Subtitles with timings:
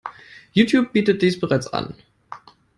[0.53, 1.93] Youtube bietet dies bereits an.